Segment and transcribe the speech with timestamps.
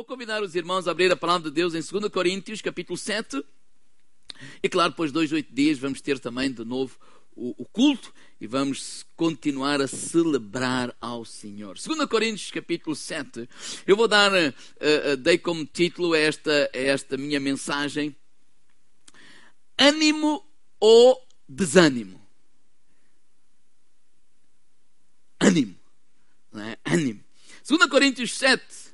[0.00, 3.44] Vou convidar os irmãos a abrir a palavra de Deus em 2 Coríntios, capítulo 7.
[4.62, 6.98] E claro, depois de dois, oito dias, vamos ter também de novo
[7.36, 8.10] o, o, culto
[8.40, 11.76] e vamos continuar a celebrar ao Senhor.
[11.78, 13.46] 2 Coríntios, capítulo 7.
[13.86, 14.36] Eu vou dar, uh,
[15.12, 18.16] uh, dei como título esta, esta minha mensagem:
[19.78, 20.42] Ânimo
[20.80, 22.18] ou Desânimo?
[25.38, 25.78] Ânimo.
[26.50, 26.78] Não é?
[26.86, 27.22] Ânimo.
[27.68, 28.89] 2 Coríntios 7,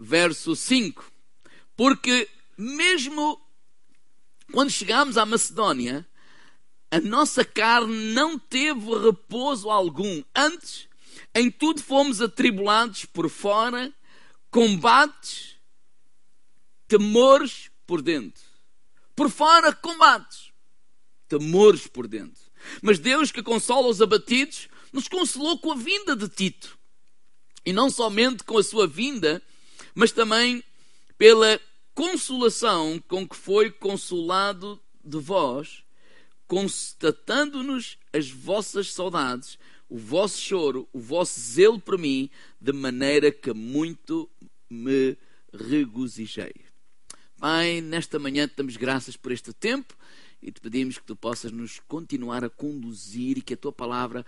[0.00, 1.04] verso 5.
[1.76, 3.40] Porque mesmo
[4.52, 6.06] quando chegámos à Macedónia,
[6.90, 10.22] a nossa carne não teve repouso algum.
[10.34, 10.88] Antes,
[11.34, 13.92] em tudo fomos atribulados por fora,
[14.50, 15.56] combates,
[16.88, 18.42] temores por dentro.
[19.14, 20.50] Por fora, combates,
[21.28, 22.42] temores por dentro.
[22.82, 26.76] Mas Deus, que consola os abatidos, nos consolou com a vinda de Tito.
[27.64, 29.40] E não somente com a sua vinda,
[29.94, 30.62] mas também
[31.18, 31.60] pela
[31.94, 35.84] consolação com que foi consolado de vós,
[36.46, 43.52] constatando-nos as vossas saudades, o vosso choro, o vosso zelo por mim, de maneira que
[43.52, 44.30] muito
[44.68, 45.16] me
[45.52, 46.54] regozijei.
[47.38, 49.96] Pai, nesta manhã te damos graças por este tempo
[50.42, 54.24] e te pedimos que tu possas nos continuar a conduzir e que a tua palavra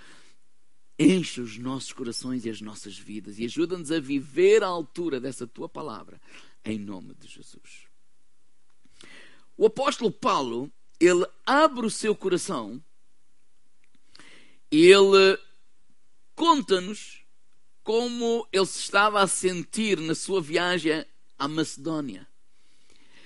[1.03, 5.47] encha os nossos corações e as nossas vidas e ajuda-nos a viver à altura dessa
[5.47, 6.21] tua palavra,
[6.65, 7.87] em nome de Jesus.
[9.57, 12.83] O apóstolo Paulo, ele abre o seu coração
[14.71, 15.39] e ele
[16.35, 17.23] conta-nos
[17.83, 21.05] como ele se estava a sentir na sua viagem
[21.39, 22.27] à Macedónia.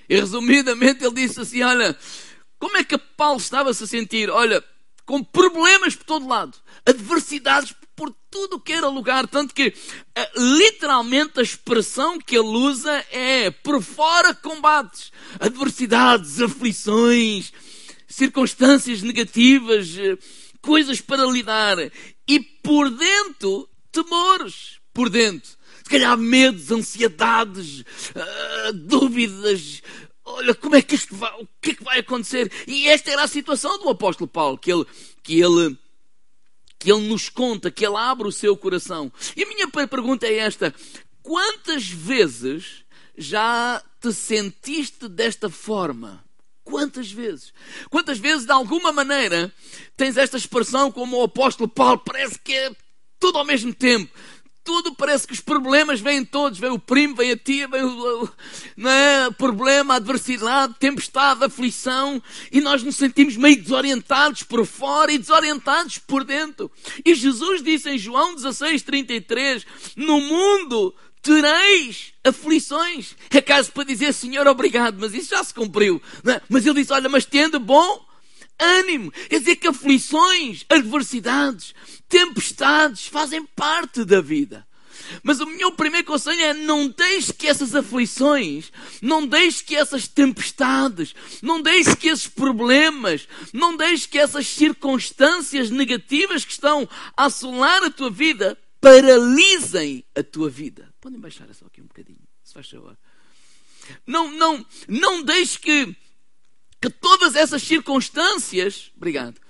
[0.09, 1.97] E resumidamente ele disse assim: Olha,
[2.59, 4.31] como é que Paulo estava -se a sentir?
[4.31, 4.65] Olha,
[5.07, 9.73] com problemas por todo lado, adversidades por tudo que era lugar, tanto que
[10.15, 17.53] eh, literalmente a expressão que ele usa é por fora combates, adversidades, aflições,
[18.07, 20.19] circunstâncias negativas, eh,
[20.61, 21.79] coisas para lidar
[22.29, 25.57] e por dentro temores, por dentro.
[25.83, 29.81] Se calhar medos, ansiedades, uh, dúvidas,
[30.27, 32.53] olha, como é que isto vai, o que é que vai acontecer?
[32.67, 34.85] E esta era a situação do apóstolo Paulo, que ele,
[35.23, 35.79] que ele,
[36.79, 39.11] que ele nos conta, que ele abre o seu coração.
[39.37, 40.75] E a minha pergunta é esta:
[41.23, 42.85] quantas vezes
[43.17, 46.25] já te sentiste desta forma?
[46.65, 47.55] Quantas vezes?
[47.89, 49.53] Quantas vezes, de alguma maneira,
[49.97, 52.75] tens esta expressão como o apóstolo Paulo, parece que é
[53.21, 54.13] tudo ao mesmo tempo
[54.67, 56.59] tudo parece que os problemas vêm todos.
[56.59, 58.29] Vem o primo, vem a tia, vem o,
[58.85, 59.31] é?
[59.39, 62.21] problema, adversidade, tempestade, aflição.
[62.51, 66.71] E nós nos sentimos meio desorientados por fora e desorientados por dentro.
[67.05, 73.15] E Jesus disse em João 16, 33, no mundo tereis aflições.
[73.31, 76.03] É caso para dizer, Senhor, obrigado, mas isso já se cumpriu.
[76.27, 76.43] É?
[76.49, 78.05] Mas ele disse, olha, mas tendo bom
[78.59, 79.13] ânimo.
[79.29, 81.75] Quer dizer que aflições, adversidades,
[82.09, 84.67] tempestades fazem parte da vida.
[85.23, 90.09] Mas o meu primeiro conselho é não deixe que essas aflições, não deixe que essas
[90.09, 97.27] tempestades, não deixe que esses problemas, não deixe que essas circunstâncias negativas que estão a
[97.27, 100.93] assolar a tua vida paralisem a tua vida.
[101.01, 102.97] Podem baixar só aqui um bocadinho, se faz favor.
[104.07, 105.97] Não, não, não deixe que,
[106.81, 109.41] que todas essas circunstâncias, obrigado,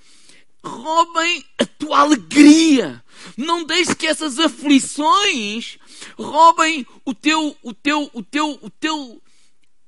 [0.66, 3.03] roubem a tua alegria.
[3.37, 5.78] Não deixes que essas aflições
[6.19, 9.22] roubem o teu, o teu, o teu, o teu,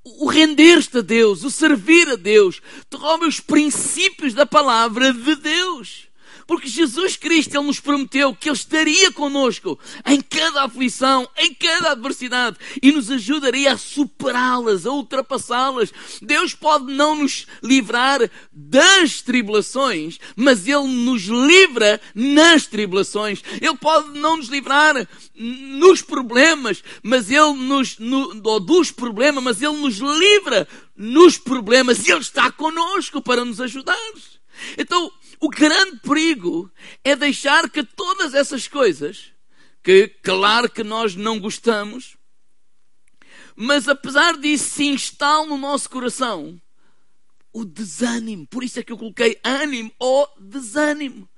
[0.04, 2.60] o render-te a Deus, o servir a Deus.
[2.90, 6.07] Te roubem os princípios da palavra de Deus.
[6.48, 11.90] Porque Jesus Cristo, Ele nos prometeu que Ele estaria conosco em cada aflição, em cada
[11.90, 15.92] adversidade e nos ajudaria a superá-las, a ultrapassá-las.
[16.22, 18.20] Deus pode não nos livrar
[18.50, 23.42] das tribulações, mas Ele nos livra nas tribulações.
[23.60, 29.76] Ele pode não nos livrar nos problemas, mas Ele nos, no, dos problemas, mas Ele
[29.76, 30.66] nos livra
[30.96, 33.98] nos problemas e Ele está conosco para nos ajudar.
[34.76, 36.70] Então, o grande perigo
[37.04, 39.32] é deixar que todas essas coisas,
[39.82, 42.16] que claro que nós não gostamos,
[43.54, 46.60] mas apesar disso se instala no nosso coração
[47.52, 48.46] o desânimo.
[48.46, 51.28] Por isso é que eu coloquei ânimo ou desânimo.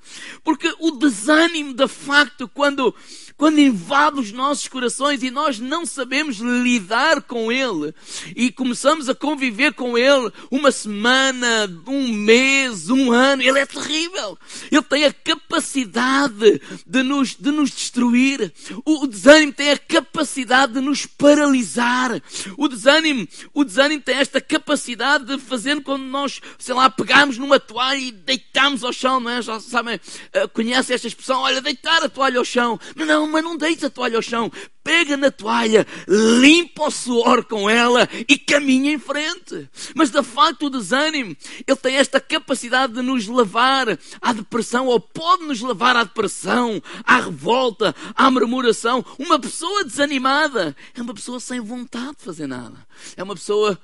[0.44, 2.94] Porque o desânimo, de facto, quando,
[3.36, 7.94] quando invade os nossos corações e nós não sabemos lidar com ele
[8.36, 14.38] e começamos a conviver com ele uma semana, um mês, um ano, ele é terrível.
[14.70, 18.52] Ele tem a capacidade de nos, de nos destruir.
[18.84, 22.20] O, o desânimo tem a capacidade de nos paralisar.
[22.58, 27.58] O desânimo, o desânimo tem esta capacidade de fazer quando nós, sei lá, pegarmos numa
[27.58, 29.40] toalha e deitamos ao chão, não é?
[29.40, 32.78] Já sabem, uh, conhecem esta expressão, olha, deitar a toalha ao chão.
[32.94, 34.50] Não, mas não deita a toalha ao chão.
[34.82, 39.68] Pega na toalha, limpa o suor com ela e caminha em frente.
[39.94, 44.98] Mas de facto o desânimo, ele tem esta capacidade de nos levar à depressão, ou
[44.98, 49.04] pode nos levar à depressão, à revolta, à murmuração.
[49.18, 52.86] Uma pessoa desanimada é uma pessoa sem vontade de fazer nada.
[53.16, 53.78] É uma pessoa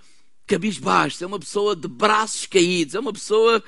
[0.47, 3.63] cabisbaixa, é uma pessoa de braços caídos, é uma pessoa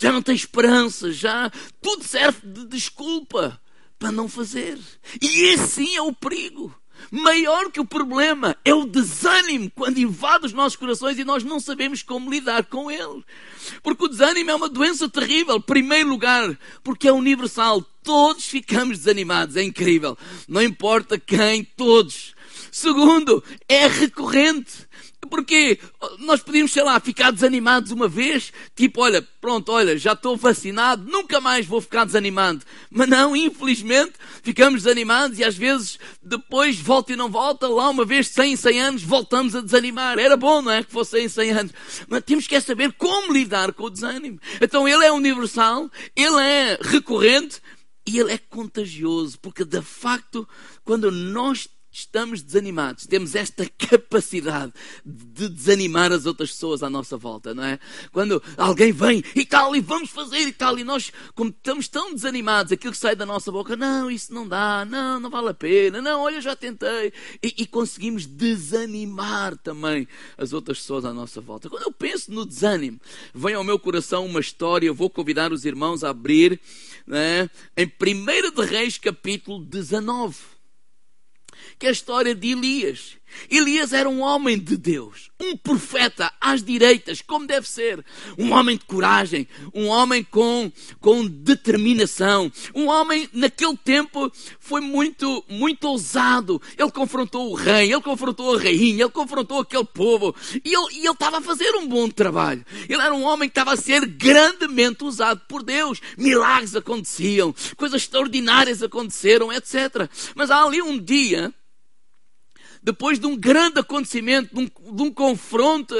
[0.00, 3.60] já não tem esperança, já tudo serve de desculpa
[3.98, 4.78] para não fazer.
[5.20, 6.74] E esse sim é o perigo.
[7.10, 11.60] Maior que o problema é o desânimo quando invade os nossos corações e nós não
[11.60, 13.24] sabemos como lidar com ele.
[13.82, 15.60] Porque o desânimo é uma doença terrível.
[15.60, 17.82] Primeiro lugar, porque é universal.
[18.02, 19.56] Todos ficamos desanimados.
[19.56, 20.16] É incrível.
[20.48, 22.34] Não importa quem, todos.
[22.70, 24.88] Segundo, é recorrente.
[25.30, 25.78] Porque
[26.18, 31.10] nós podíamos, sei lá, ficar desanimados uma vez, tipo, olha, pronto, olha, já estou vacinado,
[31.10, 32.62] nunca mais vou ficar desanimado.
[32.90, 38.04] Mas não, infelizmente, ficamos desanimados e às vezes depois volta e não volta, lá uma
[38.04, 40.18] vez 100, 100 anos, voltamos a desanimar.
[40.18, 40.82] Era bom, não é?
[40.82, 41.72] Que fosse 100, 100 anos.
[42.08, 44.40] Mas temos que saber como lidar com o desânimo.
[44.60, 47.62] Então ele é universal, ele é recorrente
[48.06, 50.48] e ele é contagioso, porque de facto,
[50.84, 54.72] quando nós estamos desanimados, temos esta capacidade
[55.04, 57.78] de desanimar as outras pessoas à nossa volta, não é?
[58.12, 62.14] Quando alguém vem e tal, e vamos fazer e tal, e nós, como estamos tão
[62.14, 65.54] desanimados, aquilo que sai da nossa boca, não, isso não dá, não, não vale a
[65.54, 70.06] pena, não, olha, já tentei, e, e conseguimos desanimar também
[70.38, 71.68] as outras pessoas à nossa volta.
[71.68, 73.00] Quando eu penso no desânimo,
[73.34, 76.60] vem ao meu coração uma história, eu vou convidar os irmãos a abrir,
[77.06, 80.59] né, em 1 de Reis, capítulo 19
[81.80, 83.18] que é a história de Elias.
[83.50, 88.04] Elias era um homem de Deus, um profeta às direitas, como deve ser.
[88.36, 92.52] Um homem de coragem, um homem com, com determinação.
[92.74, 96.60] Um homem, naquele tempo, foi muito, muito ousado.
[96.76, 100.34] Ele confrontou o rei, ele confrontou a rainha, ele confrontou aquele povo.
[100.62, 102.64] E ele, e ele estava a fazer um bom trabalho.
[102.88, 105.98] Ele era um homem que estava a ser grandemente usado por Deus.
[106.18, 110.10] Milagres aconteciam, coisas extraordinárias aconteceram, etc.
[110.34, 111.54] Mas há ali um dia
[112.82, 115.94] depois de um grande acontecimento, de um, de um confronto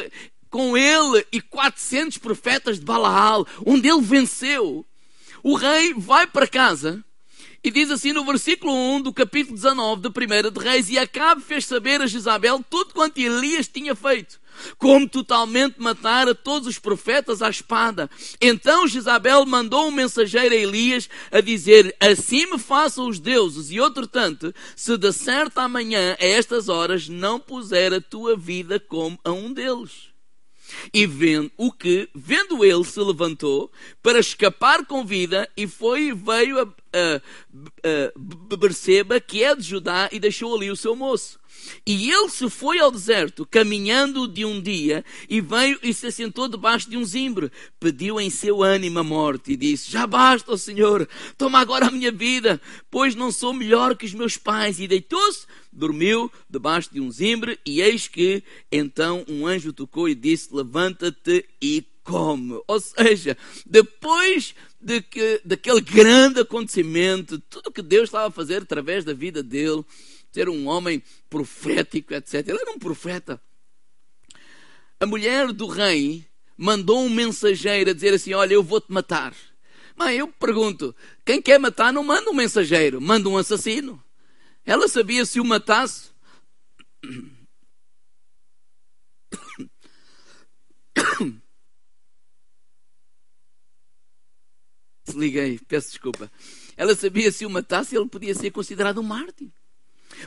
[0.50, 4.84] com ele e 400 profetas de Balaal, onde ele venceu,
[5.42, 7.04] o rei vai para casa
[7.62, 11.42] e diz assim no versículo 1 do capítulo 19 de 1 de Reis: E Acabe
[11.42, 14.40] fez saber a Jezabel tudo quanto Elias tinha feito,
[14.78, 18.10] como totalmente matar a todos os profetas à espada.
[18.40, 23.80] Então Jezabel mandou um mensageiro a Elias a dizer: Assim me façam os deuses, e
[23.80, 29.18] outro tanto, se de certo amanhã, a estas horas, não puser a tua vida como
[29.24, 30.10] a um deles.
[30.92, 33.70] E vendo o que, vendo ele, se levantou
[34.02, 36.58] para escapar com vida e foi e veio
[36.92, 41.40] a Berseba, que é de Judá, e deixou ali o seu moço.
[41.86, 46.48] E ele se foi ao deserto, caminhando de um dia, e veio e se assentou
[46.48, 47.50] debaixo de um zimbre.
[47.78, 52.12] Pediu em seu ânimo a morte e disse: Já basta, Senhor, toma agora a minha
[52.12, 52.60] vida,
[52.90, 54.80] pois não sou melhor que os meus pais.
[54.80, 60.14] E deitou-se, dormiu debaixo de um zimbre, e eis que então um anjo tocou e
[60.14, 62.60] disse: Levanta-te e come.
[62.66, 69.04] Ou seja, depois de que, daquele grande acontecimento, tudo que Deus estava a fazer através
[69.04, 69.84] da vida dele,
[70.32, 72.48] ser um homem profético, etc.
[72.48, 73.40] Ele era um profeta.
[74.98, 79.34] A mulher do rei mandou um mensageiro a dizer assim: Olha, eu vou-te matar.
[79.96, 80.94] Mas eu pergunto:
[81.24, 84.02] quem quer matar não manda um mensageiro, manda um assassino.
[84.64, 86.10] Ela sabia se o matasse.
[95.18, 96.30] Liguei, peço desculpa.
[96.76, 99.48] Ela sabia se o matasse, ele podia ser considerado um mártir.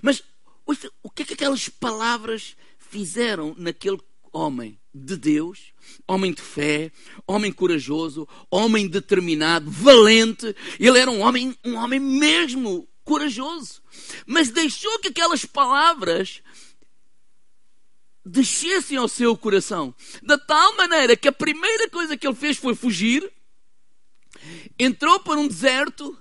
[0.02, 0.24] Mas
[0.66, 4.00] ouça, o que é que aquelas palavras fizeram naquele
[4.32, 5.74] homem de Deus,
[6.08, 6.92] homem de fé,
[7.28, 10.56] homem corajoso, homem determinado, valente.
[10.80, 13.82] Ele era um homem, um homem mesmo corajoso.
[14.26, 16.42] Mas deixou que aquelas palavras
[18.26, 22.74] descessem ao seu coração, de tal maneira que a primeira coisa que ele fez foi
[22.74, 23.30] fugir
[24.80, 26.18] entrou para um deserto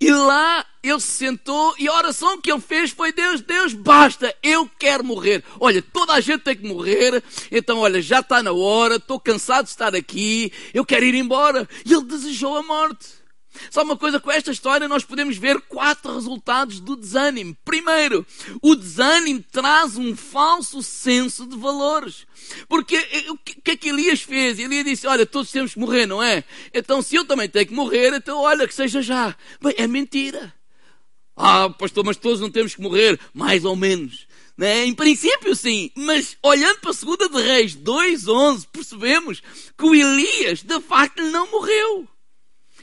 [0.00, 4.34] e lá ele se sentou e a oração que ele fez foi: Deus, Deus, basta,
[4.42, 5.42] eu quero morrer.
[5.58, 9.64] Olha, toda a gente tem que morrer, então olha, já está na hora, estou cansado
[9.64, 11.68] de estar aqui, eu quero ir embora.
[11.84, 13.23] E ele desejou a morte.
[13.70, 17.56] Só uma coisa, com esta história nós podemos ver quatro resultados do desânimo.
[17.64, 18.26] Primeiro,
[18.62, 22.26] o desânimo traz um falso senso de valores.
[22.68, 24.58] Porque eh, o que é que Elias fez?
[24.58, 26.44] Elias disse, olha, todos temos que morrer, não é?
[26.72, 29.36] Então se eu também tenho que morrer, então olha, que seja já.
[29.60, 30.52] Bem, é mentira.
[31.36, 33.18] Ah, pastor, mas todos não temos que morrer.
[33.32, 34.26] Mais ou menos.
[34.56, 34.84] Né?
[34.84, 39.42] Em princípio, sim, mas olhando para a segunda de Reis 2.11, percebemos
[39.76, 42.08] que o Elias, de facto, não morreu.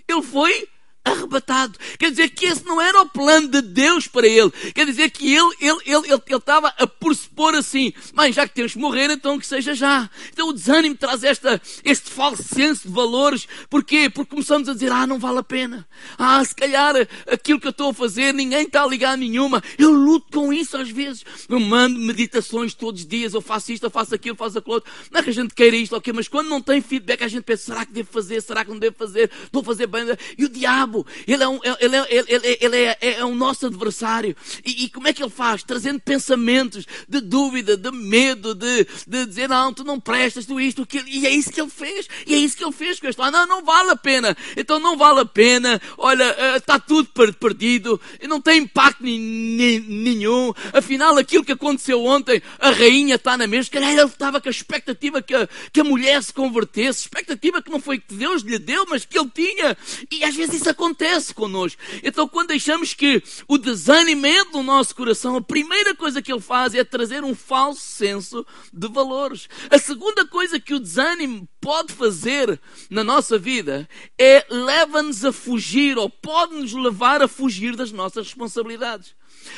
[0.08, 0.68] Ele foi
[1.04, 1.78] arrebatado.
[1.98, 4.52] Quer dizer que esse não era o plano de Deus para ele.
[4.74, 8.54] Quer dizer que ele, ele, ele, ele, ele estava a por assim, mas já que
[8.54, 10.10] temos que morrer, então que seja já.
[10.32, 13.48] Então o desânimo traz esta, este falso senso de valores.
[13.70, 14.10] Porquê?
[14.10, 15.88] Porque começamos a dizer, ah, não vale a pena.
[16.18, 16.96] Ah, se calhar
[17.28, 19.62] aquilo que eu estou a fazer, ninguém está a ligar nenhuma.
[19.78, 21.26] Eu luto com isso às vezes.
[21.50, 24.92] Eu mando meditações todos os dias, eu faço isto, eu faço aquilo, faço aquilo outro.
[25.12, 27.44] Não é que a gente queira isto, ok, mas quando não tem feedback, a gente
[27.44, 28.42] pensa, será que devo fazer?
[28.42, 29.32] Será que não devo fazer?
[29.44, 30.06] Estou a fazer bem?
[30.38, 33.34] E o diabo diabo, ele é, um, ele é, ele, ele é, é, é um
[33.34, 34.36] nosso adversário.
[34.66, 35.64] E, e, como é que ele faz?
[35.64, 40.82] Trazendo pensamentos de dúvida, de medo, de, de dizer, não, tu não prestas, tu isto,
[40.82, 41.08] aquilo.
[41.08, 42.08] E é isso que ele fez.
[42.28, 43.22] E é isso que ele fez com este.
[43.22, 44.36] Ah, não, não vale a pena.
[44.58, 45.82] Então não vale a pena.
[45.98, 48.00] Olha, está eh, tudo perdido.
[48.28, 50.54] Não tem impacto nenhum.
[50.74, 53.70] Afinal, aquilo que aconteceu ontem, a rainha está na mesa.
[53.70, 57.02] Calhar ele estava com a expectativa que a, que a mulher se convertesse.
[57.02, 59.78] Expectativa que não foi que Deus lhe deu, mas que ele tinha.
[60.12, 61.80] E às vezes isso acontece acontece conosco.
[62.04, 66.42] Então, quando deixamos que o desânimo entre no nosso coração, a primeira coisa que ele
[66.42, 69.48] faz é trazer um falso senso de valores.
[69.70, 72.60] A segunda coisa que o desânimo pode fazer
[72.90, 78.26] na nossa vida é leva-nos a fugir ou pode nos levar a fugir das nossas
[78.26, 79.16] responsabilidades.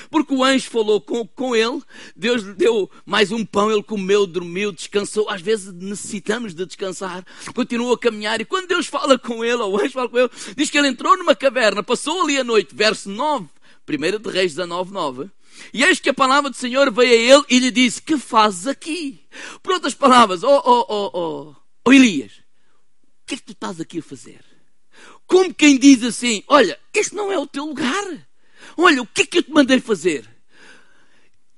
[0.10, 1.82] Porque o anjo falou com, com ele,
[2.16, 5.30] Deus lhe deu mais um pão, ele comeu, dormiu, descansou.
[5.30, 8.42] Às vezes necessitamos de descansar, continua a caminhar.
[8.42, 10.88] E quando Deus fala com ele, ou o anjo fala com ele, diz que ele
[10.88, 13.48] entrou numa caverna, passou ali a noite, verso 9,
[13.88, 15.30] 1 de Reis 19, 9.
[15.74, 18.68] E eis que a palavra do Senhor veio a ele e lhe disse: Que fazes
[18.68, 19.22] aqui?
[19.62, 22.32] Por outras palavras, oh, oh, oh, oh, oh Elias,
[23.22, 24.44] o que é que tu estás aqui a fazer?
[25.28, 28.28] Como quem diz assim: Olha, este não é o teu lugar.
[28.78, 30.34] Olha, o que é que eu te mandei fazer?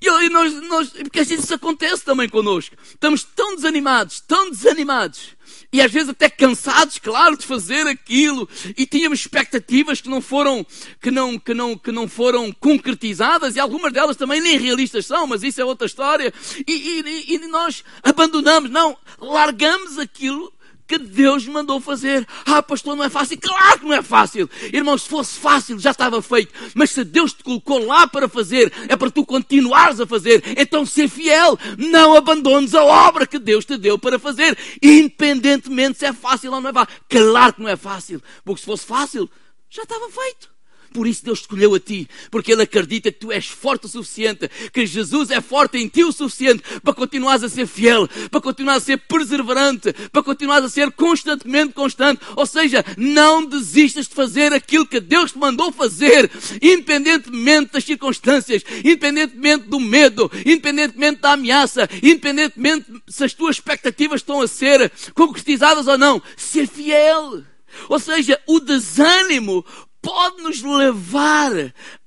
[0.01, 2.75] E nós, nós, porque às vezes isso acontece também connosco.
[2.83, 5.35] Estamos tão desanimados, tão desanimados.
[5.71, 8.47] E às vezes até cansados, claro, de fazer aquilo.
[8.77, 10.65] E tínhamos expectativas que não foram,
[11.01, 13.55] que não, que não, que não foram concretizadas.
[13.55, 16.31] E algumas delas também nem realistas são, mas isso é outra história.
[16.67, 20.53] E, e, e nós abandonamos, não, largamos aquilo
[20.87, 22.27] que Deus mandou fazer.
[22.45, 23.39] Ah, pastor, não é fácil.
[23.39, 24.49] Claro que não é fácil.
[24.71, 26.53] Irmão, se fosse fácil, já estava feito.
[26.73, 30.43] Mas se Deus te colocou lá para fazer, é para tu continuares a fazer.
[30.57, 31.57] Então, ser fiel.
[31.77, 34.57] Não abandones a obra que Deus te deu para fazer.
[34.81, 36.95] Independentemente se é fácil ou não é fácil.
[37.09, 38.21] Claro que não é fácil.
[38.43, 39.29] Porque se fosse fácil,
[39.69, 40.54] já estava feito.
[40.93, 44.49] Por isso Deus escolheu a ti, porque Ele acredita que tu és forte o suficiente,
[44.71, 48.75] que Jesus é forte em ti o suficiente para continuares a ser fiel, para continuar
[48.75, 52.21] a ser perseverante, para continuares a ser constantemente constante.
[52.35, 56.29] Ou seja, não desistas de fazer aquilo que Deus te mandou fazer,
[56.61, 64.41] independentemente das circunstâncias, independentemente do medo, independentemente da ameaça, independentemente se as tuas expectativas estão
[64.41, 66.21] a ser concretizadas ou não.
[66.37, 67.43] Ser fiel.
[67.89, 69.65] Ou seja, o desânimo
[70.05, 71.51] pode nos levar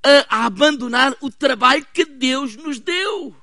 [0.04, 3.34] a, abandonar o trabalho que Deus nos deu.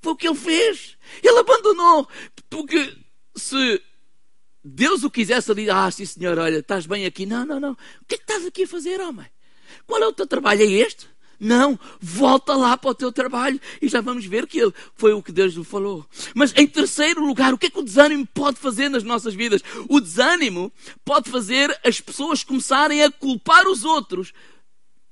[0.00, 0.96] Foi o que ele fez.
[1.20, 2.08] Ele abandonou.
[2.48, 2.96] Porque
[3.34, 3.82] se
[4.64, 7.26] Deus o quisesse ali, ah, sim senhor, olha, estás bem aqui.
[7.26, 7.72] Não, não, não.
[7.72, 9.26] O que é que estás aqui a fazer, homem?
[9.84, 10.62] Qual é o teu trabalho?
[10.62, 11.08] É este?
[11.44, 15.20] Não, volta lá para o teu trabalho e já vamos ver que ele foi o
[15.20, 16.06] que Deus lhe falou.
[16.36, 19.60] Mas em terceiro lugar, o que é que o desânimo pode fazer nas nossas vidas?
[19.88, 20.72] O desânimo
[21.04, 24.32] pode fazer as pessoas começarem a culpar os outros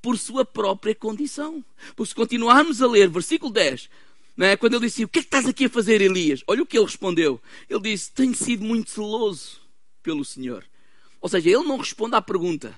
[0.00, 1.64] por sua própria condição.
[1.96, 3.90] Por se continuarmos a ler, versículo 10,
[4.38, 4.56] é?
[4.56, 6.44] quando ele disse: O que é que estás aqui a fazer, Elias?
[6.46, 7.42] Olha o que ele respondeu.
[7.68, 9.60] Ele disse: Tenho sido muito zeloso
[10.00, 10.64] pelo Senhor.
[11.20, 12.72] Ou seja, ele não responde à pergunta.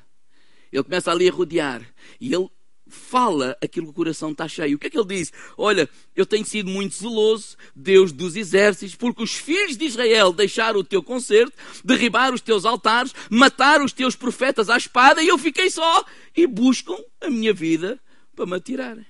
[0.72, 1.86] Ele começa ali a rodear.
[2.18, 2.48] E ele
[2.94, 4.76] fala aquilo que o coração está cheio.
[4.76, 5.32] O que é que ele diz?
[5.56, 10.80] Olha, eu tenho sido muito zeloso, Deus dos exércitos, porque os filhos de Israel deixaram
[10.80, 11.52] o teu concerto,
[11.84, 16.04] derribaram os teus altares, mataram os teus profetas à espada e eu fiquei só
[16.36, 17.98] e buscam a minha vida
[18.36, 19.06] para me atirarem.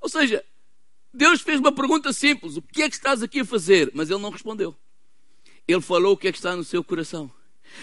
[0.00, 0.44] Ou seja,
[1.12, 3.90] Deus fez uma pergunta simples: o que é que estás aqui a fazer?
[3.94, 4.74] Mas ele não respondeu.
[5.66, 7.30] Ele falou o que é que está no seu coração.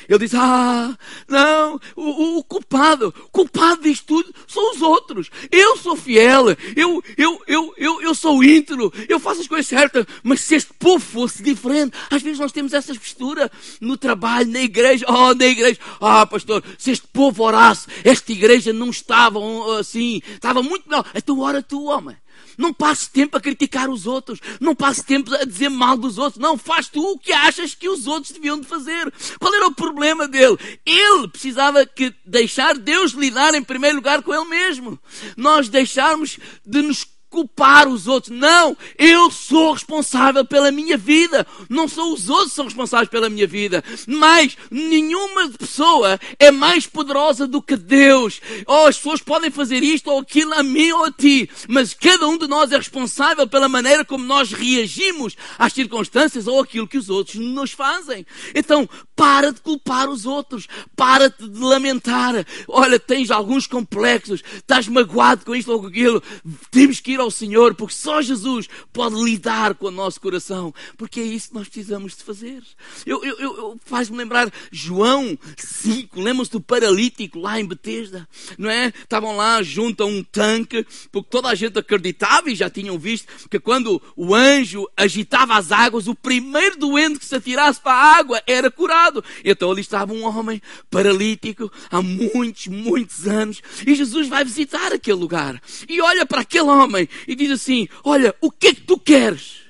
[0.08, 5.30] Ele diz: Ah, não, o, o, culpado, culpado disto tudo são os outros.
[5.52, 10.06] Eu sou fiel, eu, eu, eu, eu, eu sou íntegro, eu faço as coisas certas.
[10.24, 13.52] Mas se este povo fosse diferente, às vezes nós temos essa postura
[13.82, 15.06] no trabalho, na igreja.
[15.08, 19.40] Oh, na igreja, ah, pastor, se este povo orasse, esta igreja não estava
[19.80, 21.06] assim, estava muito melhor.
[21.14, 22.16] Então ora tu, homem.
[22.58, 24.40] Não passe tempo a criticar os outros.
[24.60, 26.42] Não passe tempo a dizer mal dos outros.
[26.42, 29.12] Não, faz tu o que achas que os outros deviam de fazer.
[29.40, 30.58] Qual era o problema dele?
[30.86, 35.00] Ele precisava que deixar Deus lidar em primeiro lugar com ele mesmo.
[35.36, 37.06] Nós deixarmos de nos
[37.36, 38.34] culpar os outros.
[38.34, 41.46] Não, eu sou responsável pela minha vida.
[41.70, 43.84] Não são os outros que são responsáveis pela minha vida.
[44.08, 48.40] Mas nenhuma pessoa é mais poderosa do que Deus.
[48.66, 51.50] Oh, as pessoas podem fazer isto ou aquilo a mim ou a ti.
[51.68, 56.62] Mas cada um de nós é responsável pela maneira como nós reagimos às circunstâncias ou
[56.62, 58.26] aquilo que os outros nos fazem.
[58.54, 60.68] Então, para de culpar os outros.
[60.96, 62.46] Para de lamentar.
[62.66, 64.42] Olha, tens alguns complexos.
[64.56, 66.24] Estás magoado com isto ou com aquilo.
[66.72, 71.20] Temos que ir ao Senhor, porque só Jesus pode lidar com o nosso coração, porque
[71.20, 72.64] é isso que nós precisamos de fazer.
[73.06, 78.28] Eu, eu, eu Faz-me lembrar João 5, lembram-se do paralítico lá em Betesda,
[78.58, 78.88] não é?
[78.88, 83.28] Estavam lá junto a um tanque, porque toda a gente acreditava e já tinham visto
[83.50, 88.18] que quando o anjo agitava as águas, o primeiro doente que se atirasse para a
[88.18, 89.24] água era curado.
[89.44, 95.18] Então ali estava um homem paralítico há muitos, muitos anos, e Jesus vai visitar aquele
[95.18, 99.00] lugar e olha para aquele homem e diz assim: Olha, o que é que tu
[99.00, 99.62] queres?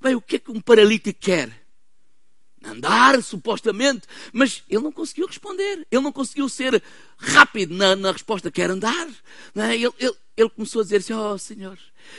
[0.00, 1.60] Bem, o que é que um paralítico quer?
[2.62, 6.82] Andar, supostamente, mas ele não conseguiu responder, ele não conseguiu ser
[7.16, 9.08] rápido na, na resposta, quer andar.
[9.54, 9.74] É?
[9.74, 11.78] Ele, ele, ele, começou a dizer assim: Oh Senhor,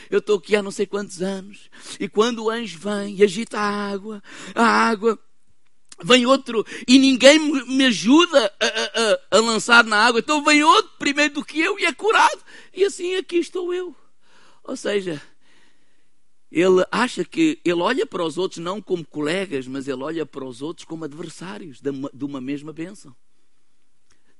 [0.10, 3.60] eu estou aqui há não sei quantos anos, e quando o anjo vem e agita
[3.60, 4.22] a água,
[4.56, 5.20] a água
[6.03, 10.91] vem outro e ninguém me ajuda a, a, a, lançar na água, então vem outro
[10.98, 12.41] primeiro do que eu e é curado.
[12.74, 13.96] E assim aqui estou eu.
[14.72, 15.22] Ou seja,
[16.50, 20.46] ele acha que ele olha para os outros não como colegas, mas ele olha para
[20.46, 23.13] os outros como adversários de uma mesma bênção.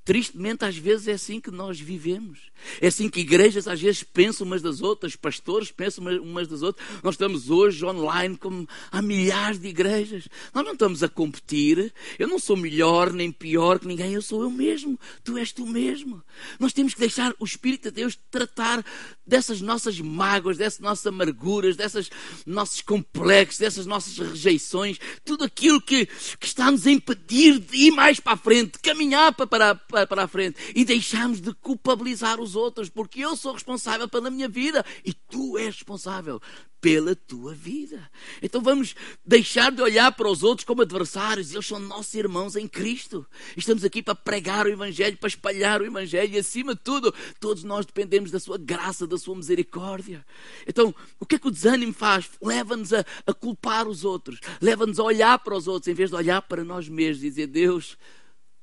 [0.04, 2.40] Tristemente, às vezes é assim que nós vivemos.
[2.80, 6.86] É assim que igrejas às vezes pensam umas das outras, pastores pensam umas das outras.
[7.04, 10.28] Nós estamos hoje online como há milhares de igrejas.
[10.54, 11.94] Nós não estamos a competir.
[12.18, 15.00] Eu não sou melhor nem pior que ninguém, eu sou eu mesmo.
[15.24, 16.24] Tu és tu mesmo.
[16.60, 18.84] Nós temos que deixar o Espírito de Deus tratar
[19.26, 22.10] dessas nossas mágoas, dessas nossas amarguras, desses
[22.46, 27.92] nossos complexos, dessas nossas rejeições, tudo aquilo que, que está nos a impedir de ir
[27.92, 32.40] mais para a frente, de caminhar para, para para, a frente e deixamos de culpabilizar
[32.40, 36.42] os outros, porque eu sou responsável pela minha vida e tu és responsável
[36.82, 38.10] pela tua vida.
[38.42, 42.68] Então vamos deixar de olhar para os outros como adversários, eles são nossos irmãos em
[42.68, 43.26] Cristo.
[43.56, 47.64] Estamos aqui para pregar o Evangelho, para espalhar o Evangelho e, acima de tudo, todos
[47.64, 50.26] nós dependemos da Sua graça, da Sua misericórdia.
[50.68, 52.28] Então, o que é que o desânimo faz?
[52.42, 56.16] Leva-nos a, a culpar os outros, leva-nos a olhar para os outros em vez de
[56.16, 57.96] olhar para nós mesmos e dizer: Deus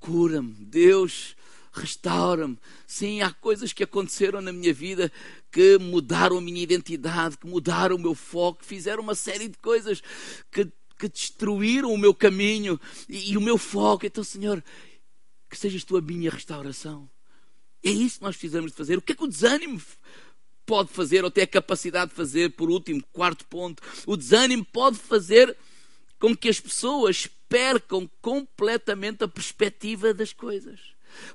[0.01, 1.37] cura-me, Deus
[1.73, 2.59] restaura-me.
[2.87, 5.13] Sim, há coisas que aconteceram na minha vida
[5.51, 10.03] que mudaram a minha identidade, que mudaram o meu foco, fizeram uma série de coisas
[10.51, 14.07] que, que destruíram o meu caminho e, e o meu foco.
[14.07, 14.63] Então, Senhor,
[15.49, 17.09] que sejas tu a minha restauração.
[17.83, 18.99] É isso que nós precisamos de fazer.
[18.99, 19.81] O que é que o desânimo
[20.67, 23.83] pode fazer, ou tem a capacidade de fazer, por último, quarto ponto?
[24.07, 25.57] O desânimo pode fazer
[26.19, 30.81] com que as pessoas percam completamente a perspectiva das coisas.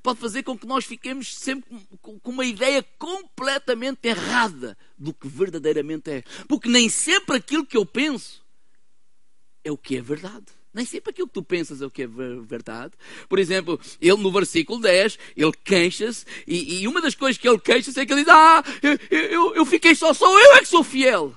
[0.01, 1.69] Pode fazer com que nós fiquemos sempre
[2.01, 6.23] com uma ideia completamente errada do que verdadeiramente é.
[6.47, 8.41] Porque nem sempre aquilo que eu penso
[9.63, 10.45] é o que é verdade.
[10.73, 12.93] Nem sempre aquilo que tu pensas é o que é verdade.
[13.29, 17.59] Por exemplo, ele no versículo 10, ele queixa-se, e, e, uma das coisas que ele
[17.59, 20.65] queixa-se é que ele diz: Ah, eu, eu, eu fiquei só, só eu é que
[20.65, 21.35] sou fiel.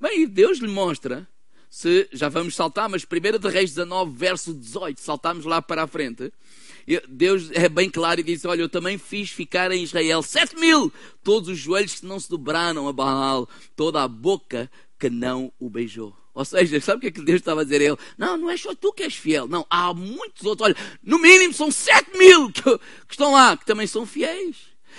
[0.00, 1.28] Bem, Deus lhe mostra
[1.70, 5.86] se já vamos saltar, mas 1 de Reis 19, verso 18, saltamos lá para a
[5.86, 6.32] frente.
[7.08, 10.92] Deus é bem claro e diz: Olha, eu também fiz ficar em Israel sete mil,
[11.22, 15.70] todos os joelhos que não se dobraram a Baal, toda a boca que não o
[15.70, 16.14] beijou.
[16.34, 17.96] Ou seja, sabe o que é que Deus estava a dizer a ele?
[18.18, 19.46] Não, não é só tu que és fiel.
[19.46, 20.66] Não, há muitos outros.
[20.66, 24.56] Olha, no mínimo são sete mil que, que estão lá, que também são fiéis.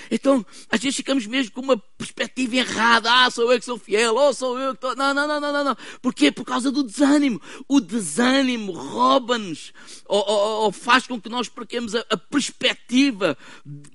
[0.10, 3.10] Então, às vezes ficamos mesmo com uma perspectiva errada.
[3.12, 4.96] Ah, sou eu que sou fiel, ou oh, sou eu que estou.
[4.96, 5.78] Não, não, não, não, não, não.
[6.02, 6.32] Porquê?
[6.32, 7.42] Por causa do desânimo.
[7.68, 9.72] O desânimo rouba-nos
[10.06, 13.38] ou, ou, ou, faz com que nós perquemos a, a perspectiva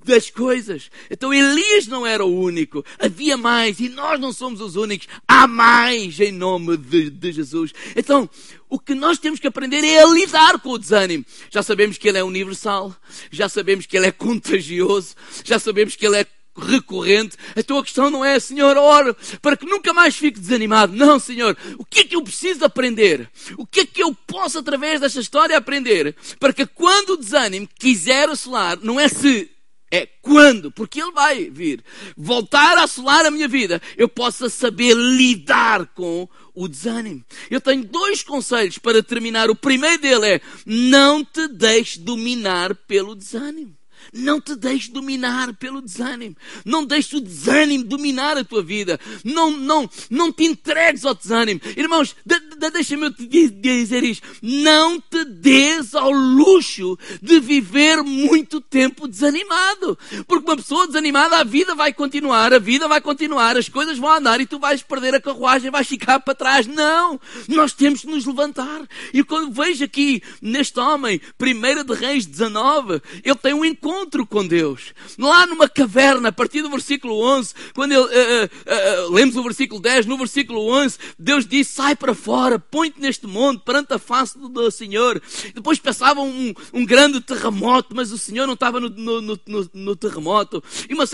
[0.04, 0.90] das coisas.
[1.10, 2.84] Então Elias não era o único.
[2.98, 5.08] Havia mais e nós não somos os únicos.
[5.28, 7.72] Há mais em nome de, de Jesus.
[7.94, 8.30] Então,
[8.68, 11.24] o que nós temos que aprender é a lidar com o desânimo.
[11.50, 12.94] Já sabemos que ele é universal,
[13.30, 15.14] já sabemos que ele é contagioso,
[15.44, 17.36] já sabemos que ele é recorrente.
[17.56, 20.94] Então a questão não é, Senhor, oro para que nunca mais fique desanimado.
[20.94, 21.56] Não, Senhor.
[21.78, 23.30] O que é que eu preciso aprender?
[23.56, 26.14] O que é que eu posso, através desta história, aprender?
[26.38, 29.50] Para que quando o desânimo quiser assolar, não é se,
[29.90, 31.84] é quando, porque ele vai vir,
[32.16, 37.24] voltar a assolar a minha vida, eu possa saber lidar com o desânimo.
[37.50, 39.50] Eu tenho dois conselhos para terminar.
[39.50, 43.75] O primeiro dele é: não te deixes dominar pelo desânimo.
[44.12, 46.36] Não te deixes dominar pelo desânimo.
[46.64, 48.98] Não deixes o desânimo dominar a tua vida.
[49.24, 51.60] Não, não, não te entregues ao desânimo.
[51.76, 54.26] Irmãos, de, de, deixa-me te dizer isto.
[54.42, 59.98] Não te des ao luxo de viver muito tempo desanimado.
[60.26, 64.10] Porque uma pessoa desanimada, a vida vai continuar, a vida vai continuar, as coisas vão
[64.10, 66.66] andar e tu vais perder a carruagem, vais ficar para trás.
[66.66, 67.20] Não!
[67.48, 68.86] Nós temos de nos levantar.
[69.12, 74.26] E quando vejo aqui neste homem, 1 de Reis 19, ele tem um encontro encontro
[74.26, 74.92] com Deus.
[75.18, 79.42] Lá numa caverna, a partir do versículo 11, quando ele, uh, uh, uh, lemos o
[79.42, 83.98] versículo 10, no versículo 11, Deus diz, sai para fora, põe-te neste monte, perante a
[83.98, 85.20] face do, do Senhor.
[85.54, 89.96] Depois passava um, um, grande terremoto, mas o Senhor não estava no, no, no, no
[89.96, 90.62] terremoto.
[90.88, 91.04] E uma,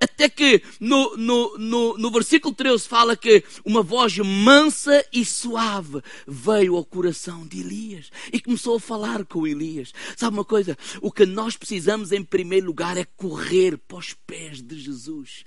[0.00, 6.84] até que no, no versículo 13 fala que uma voz mansa e suave veio ao
[6.84, 9.92] coração de Elias e começou a falar com Elias.
[10.16, 10.76] Sabe uma coisa?
[11.02, 15.44] O que nós precisamos em primeiro lugar é correr para os pés de Jesus.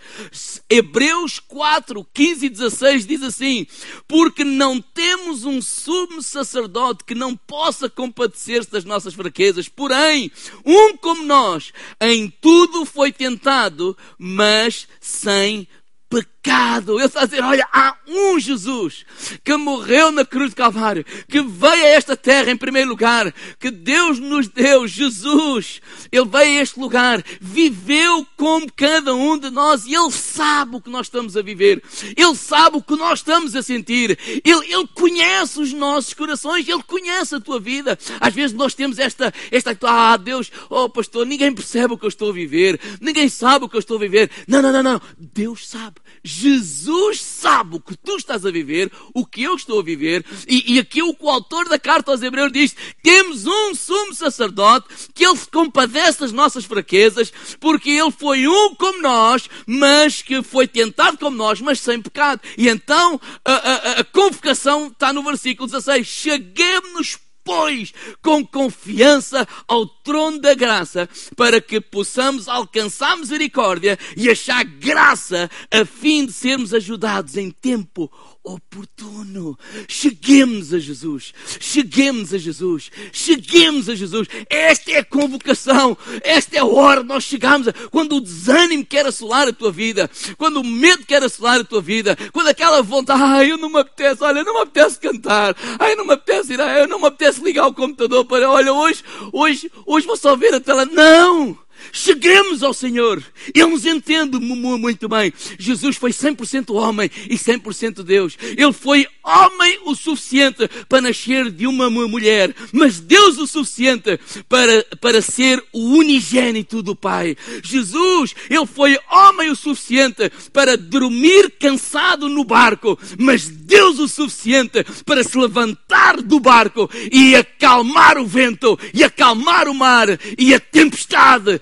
[0.70, 3.66] Hebreus 4, 15 e 16 diz assim:
[4.08, 10.30] Porque não temos um sumo sacerdote que não possa compadecer-se das nossas fraquezas, porém,
[10.66, 15.68] um como nós, em tudo foi tentado, mas sem
[16.10, 16.33] pecado.
[16.44, 19.06] Ele está a dizer: olha, há um Jesus
[19.44, 23.72] que morreu na cruz de Calvário, que veio a esta terra em primeiro lugar, que
[23.72, 25.82] Deus nos deu, Jesus.
[26.12, 30.82] Ele veio a este lugar, viveu como cada um de nós e Ele sabe o
[30.82, 31.82] que nós estamos a viver.
[32.16, 34.18] Ele sabe o que nós estamos a sentir.
[34.44, 37.98] Ele, ele conhece os nossos corações, Ele conhece a tua vida.
[38.20, 42.10] Às vezes nós temos esta, esta, ah, Deus, oh pastor, ninguém percebe o que eu
[42.10, 44.30] estou a viver, ninguém sabe o que eu estou a viver.
[44.48, 45.02] Não, não, não, não.
[45.18, 45.96] Deus sabe.
[46.34, 50.74] Jesus sabe o que tu estás a viver, o que eu estou a viver, e,
[50.74, 55.38] e aqui o, autor da carta aos Hebreus diz: temos um sumo sacerdote que ele
[55.38, 61.18] se compadece das nossas fraquezas, porque ele foi um como nós, mas que foi tentado
[61.18, 62.42] como nós, mas sem pecado.
[62.58, 69.86] E então a, a, a convocação está no versículo 16: cheguemos-nos pois, com confiança ao
[69.86, 76.74] trono da graça, para que possamos alcançar misericórdia e achar graça, a fim de sermos
[76.74, 78.12] ajudados em tempo
[78.44, 79.58] oportuno.
[79.88, 81.34] Cheguemos a Jesus.
[81.60, 82.92] Cheguemos a Jesus.
[83.12, 84.28] Cheguemos a Jesus.
[84.50, 85.98] Esta é a convocação.
[86.22, 87.68] Esta é a hora nós chegamos.
[87.68, 87.74] A...
[87.90, 90.10] Quando o desânimo quer assolar a tua vida.
[90.38, 92.18] Quando o medo quer assolar a tua vida.
[92.32, 95.56] Quando aquela vontade, ai, eu não me apetece, olha, não me apetece cantar.
[95.80, 99.04] Ai, não me apetece ir, ai, não me apetece ligar o computador para, olha, hoje,
[99.32, 100.86] hoje, hoje vou só ver a tela.
[100.86, 101.63] Não!
[101.92, 103.24] Cheguemos ao Senhor.
[103.54, 105.34] Ele nos entende muito bem.
[105.58, 108.38] Jesus foi 100% homem e 100% Deus.
[108.42, 114.86] Ele foi homem o suficiente para nascer de uma mulher, mas Deus o suficiente para,
[115.00, 117.38] para ser o unigênito do Pai.
[117.64, 124.84] Jesus, ele foi homem o suficiente para dormir cansado no barco, mas Deus o suficiente
[125.06, 130.08] para se levantar do barco e acalmar o vento, e acalmar o mar,
[130.38, 131.62] e a tempestade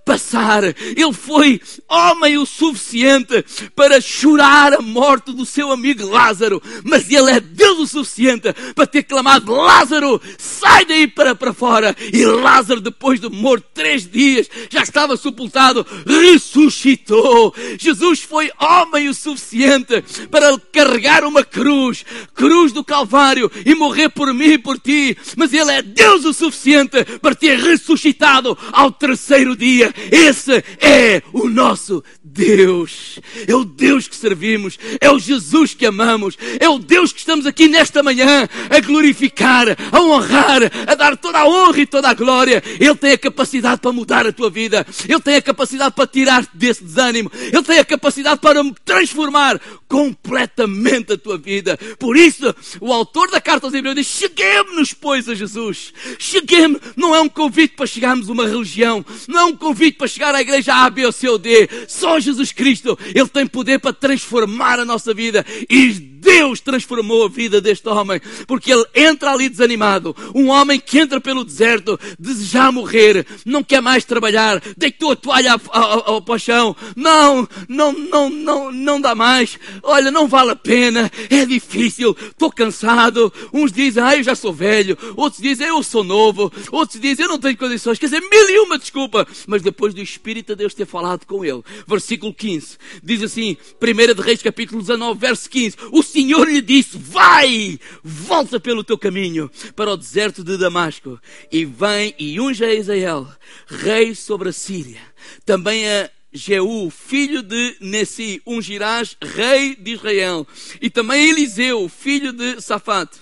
[0.11, 0.63] passar.
[0.63, 3.43] Ele foi homem o suficiente
[3.75, 8.85] para chorar a morte do seu amigo Lázaro, mas ele é Deus o suficiente para
[8.85, 11.95] ter clamado: Lázaro, sai daí para, para fora.
[12.11, 17.53] E Lázaro, depois de morto três dias, já estava sepultado, ressuscitou.
[17.79, 24.33] Jesus foi homem o suficiente para carregar uma cruz, cruz do Calvário, e morrer por
[24.33, 29.55] mim e por ti, mas ele é Deus o suficiente para ter ressuscitado ao terceiro
[29.55, 33.19] dia Esse é o nosso Deus.
[33.47, 34.79] É o Deus que servimos.
[34.99, 36.37] É o Jesus que amamos.
[36.59, 41.39] É o Deus que estamos aqui nesta manhã a glorificar, a honrar, a dar toda
[41.39, 42.63] a honra e toda a glória.
[42.79, 44.85] Ele tem a capacidade para mudar a tua vida.
[45.07, 47.31] Ele tem a capacidade para tirar-te desse desânimo.
[47.33, 51.77] Ele tem a capacidade para transformar completamente a tua vida.
[51.99, 55.93] Por isso, o autor da carta aos Hebreus diz: Cheguemos-nos, pois, a Jesus.
[56.17, 56.79] Cheguemos.
[56.95, 59.05] Não é um convite para chegarmos a uma religião.
[59.27, 61.69] Não é um convite para chegar à igreja A, B ou C ou D.
[61.87, 62.97] Só Jesus Cristo.
[63.15, 65.45] Ele tem poder para transformar a nossa vida.
[65.69, 70.15] E Deus transformou a vida deste homem, porque ele entra ali desanimado.
[70.35, 75.59] Um homem que entra pelo deserto, desejar morrer, não quer mais trabalhar, deitou a toalha
[75.69, 76.75] ao, ao, chão.
[76.95, 79.57] Não, não, não, não, não dá mais.
[79.81, 83.33] Olha, não vale a pena, é difícil, estou cansado.
[83.51, 84.95] Uns dizem, ah, eu já sou velho.
[85.17, 86.51] Outros dizem, eu sou novo.
[86.71, 87.97] Outros dizem, eu não tenho condições.
[87.97, 89.27] Quer dizer, mil e uma desculpa.
[89.47, 94.13] Mas depois do Espírito de Deus ter falado com ele, versículo 15, diz assim, 1
[94.13, 99.49] de Reis capítulo 19, verso 15, o Senhor lhe disse: Vai, volta pelo teu caminho
[99.75, 101.19] para o deserto de Damasco
[101.51, 103.27] e vem e unge a Israel,
[103.65, 105.01] rei sobre a Síria.
[105.45, 110.45] Também a Jeú, filho de Nessi, ungirás rei de Israel.
[110.81, 113.19] E também Eliseu, filho de Safate,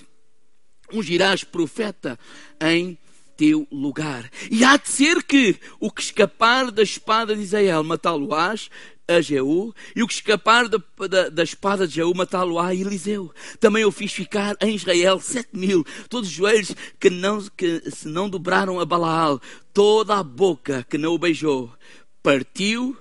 [0.91, 2.17] ungirás profeta
[2.60, 2.97] em
[3.38, 4.30] teu lugar.
[4.49, 8.69] E há de ser que o que escapar da espada de Israel matá-lo-ás,
[9.10, 13.34] a Jeú, e o que escapar da, da, da espada de Jeú matá-lo a Eliseu.
[13.60, 18.08] Também eu fiz ficar em Israel sete mil, todos os joelhos que, não, que se
[18.08, 19.41] não dobraram a Balaal,
[19.74, 21.74] toda a boca que não o beijou.
[22.22, 22.95] Partiu,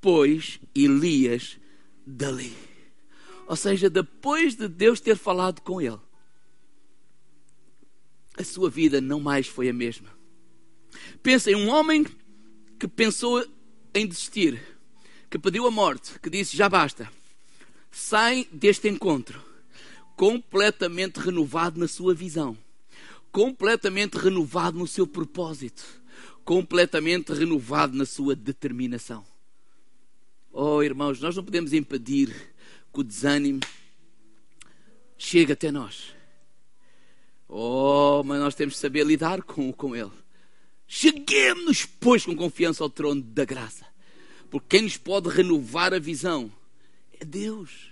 [0.00, 1.58] pois, Elias
[2.04, 2.52] dali.
[3.46, 6.00] Ou seja, depois de Deus ter falado com ele,
[8.36, 10.08] a sua vida não mais foi a mesma.
[11.22, 12.04] Pensa em um homem
[12.78, 13.46] que pensou
[13.94, 14.71] em desistir
[15.32, 17.10] que pediu a morte, que disse: Já basta,
[17.90, 19.42] sai deste encontro
[20.14, 22.56] completamente renovado na sua visão,
[23.32, 25.82] completamente renovado no seu propósito,
[26.44, 29.24] completamente renovado na sua determinação.
[30.52, 32.28] Oh, irmãos, nós não podemos impedir
[32.92, 33.60] que o desânimo
[35.16, 36.14] chegue até nós.
[37.48, 40.12] Oh, mas nós temos de saber lidar com, com ele.
[40.86, 43.91] Cheguemos, pois, com confiança ao trono da graça
[44.52, 46.52] porque quem nos pode renovar a visão
[47.18, 47.90] é Deus.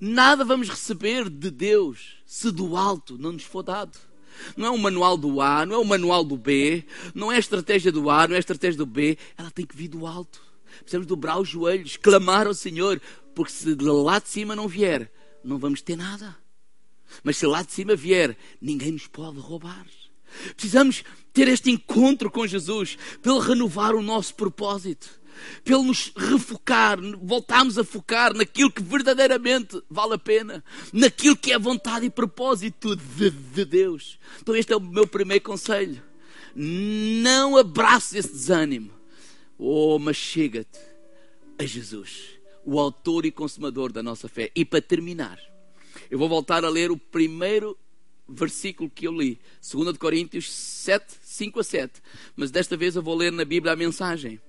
[0.00, 3.96] Nada vamos receber de Deus se do alto não nos for dado.
[4.56, 7.38] Não é o manual do A, não é o manual do B, não é a
[7.38, 9.16] estratégia do A, não é a estratégia do B.
[9.38, 10.42] Ela tem que vir do alto.
[10.80, 13.00] Precisamos dobrar os joelhos, clamar ao Senhor,
[13.32, 15.12] porque se de lá de cima não vier,
[15.44, 16.36] não vamos ter nada.
[17.22, 19.86] Mas se lá de cima vier, ninguém nos pode roubar.
[20.56, 25.19] Precisamos ter este encontro com Jesus para Ele renovar o nosso propósito
[25.64, 31.58] pelo nos refocar, voltarmos a focar naquilo que verdadeiramente vale a pena, naquilo que é
[31.58, 34.18] vontade e propósito de, de Deus.
[34.40, 36.02] Então, este é o meu primeiro conselho.
[36.54, 38.90] Não abraçes esse desânimo,
[39.58, 40.80] oh, mas chega-te
[41.58, 44.50] a Jesus, o autor e consumador da nossa fé.
[44.54, 45.38] E para terminar,
[46.10, 47.78] eu vou voltar a ler o primeiro
[48.28, 52.02] versículo que eu li, 2 Coríntios 7, 5 a 7.
[52.36, 54.40] Mas desta vez eu vou ler na Bíblia a mensagem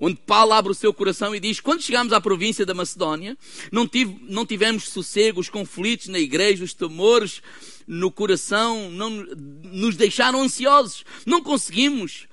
[0.00, 3.36] onde Paulo abre o seu coração e diz: Quando chegámos à província da Macedónia,
[3.72, 7.42] não, tive, não tivemos sossego, os conflitos na igreja, os temores
[7.86, 11.04] no coração não, nos deixaram ansiosos.
[11.26, 12.26] Não conseguimos.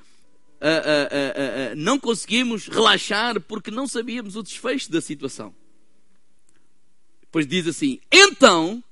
[0.56, 5.54] Uh, uh, uh, não conseguimos relaxar porque não sabíamos o desfecho da situação.
[7.22, 8.84] Depois diz assim: Então,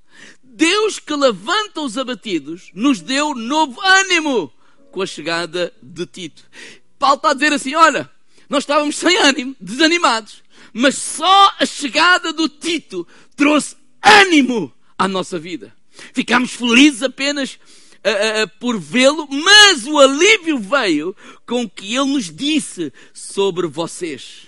[0.43, 4.51] Deus que levanta os abatidos nos deu novo ânimo
[4.91, 6.43] com a chegada de Tito.
[6.99, 8.09] Paulo está a dizer assim: Olha,
[8.49, 10.43] nós estávamos sem ânimo, desanimados.
[10.71, 15.75] Mas só a chegada do Tito trouxe ânimo à nossa vida.
[16.13, 22.13] Ficámos felizes apenas uh, uh, por vê-lo, mas o alívio veio com o que ele
[22.13, 24.47] nos disse sobre vocês.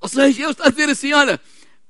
[0.00, 1.40] Ou seja, ele está a dizer assim: olha,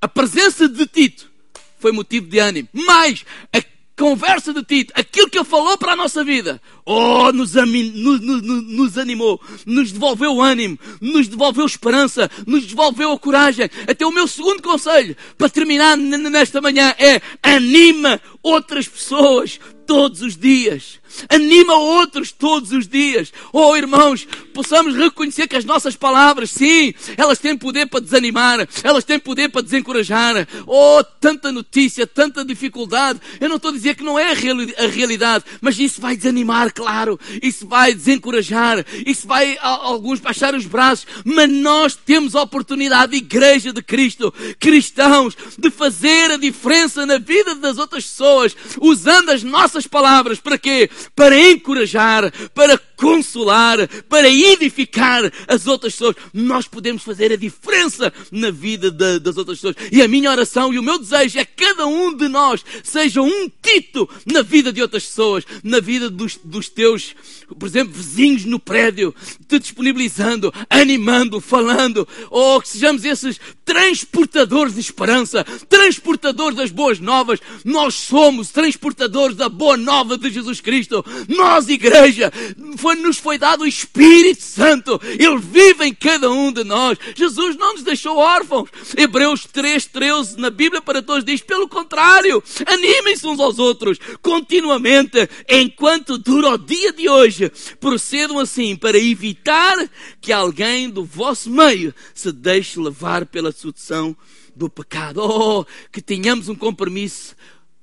[0.01, 1.31] a presença de Tito
[1.79, 3.61] foi motivo de ânimo, mas a
[3.99, 8.41] conversa de Tito, aquilo que ele falou para a nossa vida, oh, nos, nos, nos,
[8.41, 13.69] nos, animou, nos devolveu ânimo, nos devolveu esperança, nos devolveu a coragem.
[13.85, 20.37] Até o meu segundo conselho, para terminar nesta manhã, é anima outras pessoas todos os
[20.37, 20.98] dias.
[21.27, 23.31] Anima outros todos os dias.
[23.51, 29.03] Oh, irmãos, possamos reconhecer que as nossas palavras, sim, elas têm poder para desanimar, elas
[29.03, 30.47] têm poder para desencorajar.
[30.65, 33.19] Oh, tanta notícia, tanta dificuldade.
[33.39, 37.19] Eu não estou a dizer que não é a realidade, mas isso vai desanimar, claro.
[37.41, 38.85] Isso vai desencorajar.
[39.05, 41.07] Isso vai a, alguns baixar os braços.
[41.25, 47.55] Mas nós temos a oportunidade, igreja de Cristo, cristãos, de fazer a diferença na vida
[47.55, 50.39] das outras pessoas, usando as nossas palavras.
[50.39, 50.89] Para quê?
[51.15, 56.15] Para encorajar, para consolar, para edificar as outras pessoas.
[56.33, 59.75] Nós podemos fazer a diferença na vida de, das outras pessoas.
[59.91, 63.21] E a minha oração e o meu desejo é que cada um de nós seja
[63.21, 67.15] um Tito na vida de outras pessoas, na vida dos, dos teus,
[67.57, 69.13] por exemplo, vizinhos no prédio,
[69.47, 77.39] te disponibilizando, animando, falando, ou que sejamos esses transportadores de esperança, transportadores das boas novas.
[77.63, 81.05] Nós somos transportadores da boa nova de Jesus Cristo.
[81.27, 82.33] Nós, igreja,
[82.77, 84.99] foi, nos foi dado o Espírito Santo.
[85.03, 86.97] Ele vive em cada um de nós.
[87.15, 88.69] Jesus não nos deixou órfãos.
[88.97, 95.29] Hebreus 3, 13 na Bíblia para todos diz, pelo contrário, animem-se uns aos outros continuamente,
[95.47, 97.51] enquanto dura o dia de hoje.
[97.79, 99.77] Procedam assim para evitar
[100.19, 104.15] que alguém do vosso meio se deixe levar pela sedução
[104.55, 105.21] do pecado.
[105.21, 107.35] Oh, que tenhamos um compromisso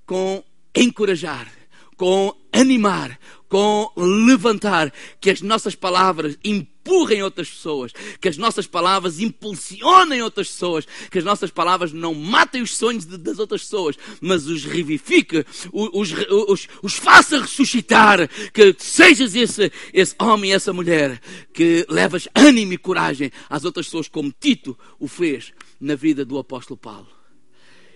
[0.05, 0.43] com
[0.75, 1.51] encorajar,
[1.97, 9.21] com animar, com levantar, que as nossas palavras empurrem outras pessoas, que as nossas palavras
[9.21, 13.97] impulsionem outras pessoas, que as nossas palavras não matem os sonhos de, das outras pessoas,
[14.21, 16.13] mas os revifique, os, os,
[16.49, 21.21] os, os faça ressuscitar, que sejas esse, esse homem, essa mulher,
[21.53, 26.39] que levas ânimo e coragem às outras pessoas, como Tito o fez na vida do
[26.39, 27.09] apóstolo Paulo.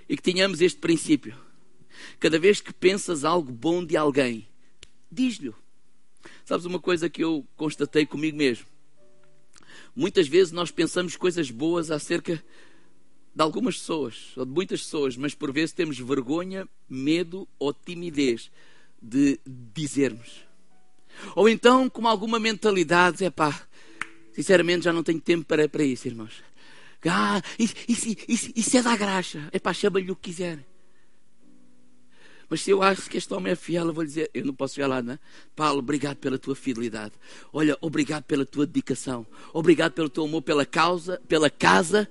[0.09, 1.37] E que tenhamos este princípio.
[2.19, 4.49] Cada vez que pensas algo bom de alguém,
[5.11, 5.53] diz-lhe.
[6.45, 8.66] Sabes uma coisa que eu constatei comigo mesmo?
[9.95, 12.43] Muitas vezes nós pensamos coisas boas acerca
[13.35, 18.51] de algumas pessoas, ou de muitas pessoas, mas por vezes temos vergonha, medo ou timidez
[19.01, 20.45] de dizermos.
[21.35, 23.66] Ou então, com alguma mentalidade, é pá,
[24.33, 26.43] sinceramente já não tenho tempo para, para isso, irmãos.
[27.07, 29.49] Ah, isso, isso, isso, é da graxa.
[29.53, 30.59] É pá, chama-lhe o que quiser.
[32.49, 34.75] Mas se eu acho que este homem é fiel, eu vou dizer, eu não posso
[34.75, 35.19] chegar lá, não é?
[35.55, 37.15] Paulo, obrigado pela tua fidelidade.
[37.53, 39.25] Olha, obrigado pela tua dedicação.
[39.53, 42.09] Obrigado pelo teu amor pela causa, pela casa,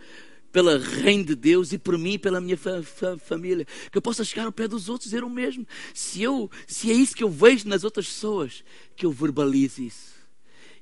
[0.51, 3.65] pela reino de Deus e por mim e pela minha fa fa família.
[3.91, 5.67] Que eu possa chegar ao pé dos outros e dizer o mesmo.
[5.93, 8.63] Se, eu, se é isso que eu vejo nas outras pessoas,
[8.95, 10.13] que eu verbalize isso.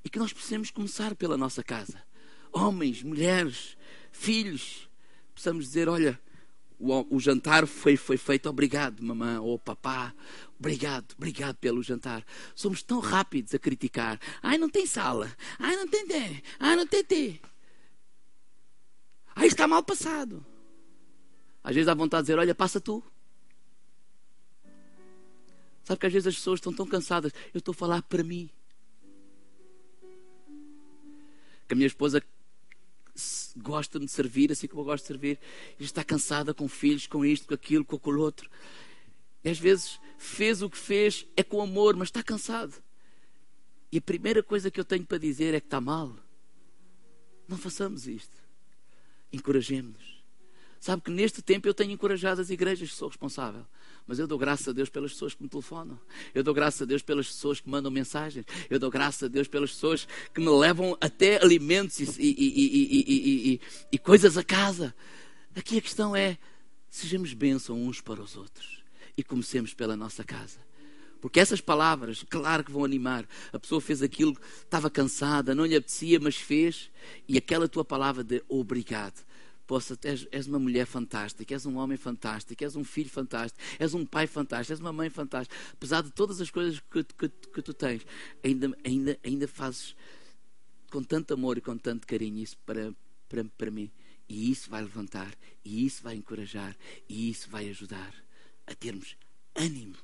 [0.05, 2.01] E que nós precisamos começar pela nossa casa.
[2.53, 3.76] Homens, mulheres,
[4.17, 4.89] filhos.
[5.33, 6.19] Precisamos dizer, olha,
[6.79, 10.13] o, o, jantar foi, foi feito, obrigado, mamãe ou papá,
[10.59, 12.25] obrigado, obrigado pelo jantar.
[12.55, 14.19] Somos tão rápidos a criticar.
[14.41, 15.31] Ai, não tem sala.
[15.59, 16.41] Ai, não tem té.
[16.59, 17.39] Ai, não tem té.
[19.35, 20.45] Ai, está mal passado.
[21.63, 23.03] Às vezes dá vontade de dizer, olha, passa tu.
[25.83, 27.31] Sabe que às vezes as pessoas estão tão cansadas.
[27.53, 28.49] Eu estou a falar para mim.
[31.67, 32.21] Que a minha esposa
[33.61, 35.39] gosta de servir, assim como eu gosto de servir,
[35.79, 38.49] e está cansada com filhos, com isto, com aquilo, com aquilo outro.
[39.43, 42.73] E às vezes fez o que fez, é com amor, mas está cansado.
[43.91, 46.15] E a primeira coisa que eu tenho para dizer é que está mal.
[47.47, 48.35] Não façamos isto.
[49.31, 50.17] Encorajemos-nos.
[50.79, 53.65] Sabe que neste tempo eu tenho encorajado as igrejas, sou responsável.
[54.07, 55.99] Mas eu dou graças a Deus pelas pessoas que me telefonam.
[56.33, 58.45] Eu dou graças a Deus pelas pessoas que mandam mensagens.
[58.69, 63.61] Eu dou graças a Deus pelas pessoas que me levam até alimentos e, e, e,
[63.91, 64.95] e coisas a casa.
[65.53, 66.37] Aqui a questão é:
[66.89, 68.81] sejamos bênção uns para os outros.
[69.17, 70.65] E comecemos pela nossa casa.
[71.19, 73.27] Porque essas palavras, claro que vão animar.
[73.51, 76.89] A pessoa fez aquilo, estava cansada, não lhe apetecia, mas fez.
[77.27, 79.26] E aquela tua palavra de obrigado
[79.67, 83.93] possa, és, és, uma mulher fantástica, és um homem fantástico, és um filho fantástico, és
[83.93, 85.55] um pai fantástico, és uma mãe fantástica.
[85.73, 88.05] Apesar de todas as coisas que, que, que tu tens,
[88.43, 89.95] ainda, ainda, ainda fazes
[90.89, 92.95] com tanto amor e com tanto carinho isso para,
[93.27, 93.91] para, para mim.
[94.29, 96.75] E isso vai levantar, e isso vai encorajar,
[97.07, 98.13] e isso vai ajudar
[98.65, 99.15] a termos
[99.53, 99.95] ânimo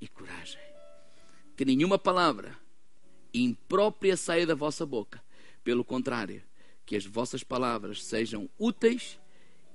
[0.00, 0.60] e coragem.
[1.56, 2.56] Que nenhuma palavra
[3.32, 5.22] imprópria saia da vossa boca.
[5.64, 6.42] Pelo contrário,
[6.86, 9.18] que as vossas palavras sejam úteis,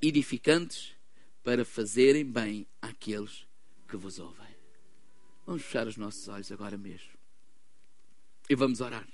[0.01, 0.95] edificantes,
[1.43, 3.45] para fazerem bem àqueles
[3.87, 4.47] que vos ouvem.
[5.45, 7.11] Vamos fechar os nossos olhos agora mesmo.
[8.49, 9.07] E vamos orar.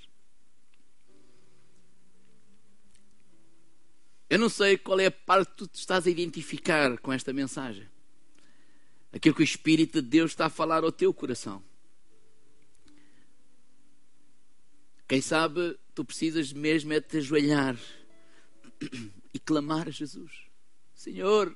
[4.29, 7.89] Eu não sei qual é a parte que tu estás a identificar com esta mensagem.
[9.11, 11.63] Aquilo que o Espírito de Deus está a falar ao teu coração.
[15.07, 17.79] Quem sabe tu precisas mesmo é te ajoelhar
[19.33, 20.31] e clamar a Jesus:
[20.93, 21.55] Senhor,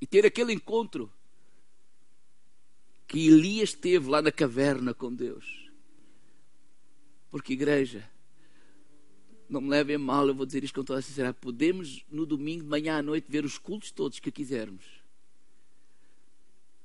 [0.00, 1.12] e ter aquele encontro
[3.06, 5.70] que Elias teve lá na caverna com Deus.
[7.30, 8.10] Porque, igreja,
[9.48, 11.36] não me levem mal, eu vou dizer isto com toda a sinceridade.
[11.38, 14.84] Podemos, no domingo, de manhã à noite, ver os cultos todos que quisermos.